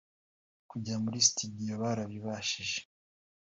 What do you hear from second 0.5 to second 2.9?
‘kujya muri studio barabibashije